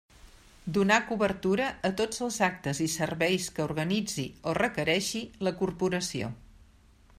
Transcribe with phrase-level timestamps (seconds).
[0.77, 6.35] Donar cobertura a tots els actes i serveis que organitzi o requereixi la corporació.